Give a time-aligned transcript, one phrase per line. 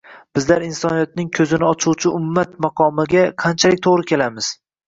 [0.37, 4.53] bizlar “insoniyatning ko‘zini ochuvchi ummat” maqomiga qanchalik to‘g‘ri kelamiz